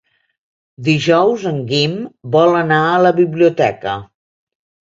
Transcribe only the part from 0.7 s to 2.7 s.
Dijous en Guim vol